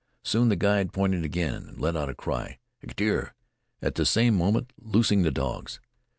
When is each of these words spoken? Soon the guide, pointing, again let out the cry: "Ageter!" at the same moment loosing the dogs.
Soon 0.23 0.49
the 0.49 0.55
guide, 0.55 0.93
pointing, 0.93 1.23
again 1.23 1.75
let 1.77 1.95
out 1.95 2.07
the 2.07 2.15
cry: 2.15 2.57
"Ageter!" 2.83 3.33
at 3.83 3.93
the 3.93 4.03
same 4.03 4.33
moment 4.35 4.73
loosing 4.81 5.21
the 5.21 5.29
dogs. 5.29 5.79